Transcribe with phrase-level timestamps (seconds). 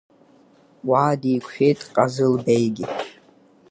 [0.89, 2.85] Уа диқәшәеит ҟазылбеигьы.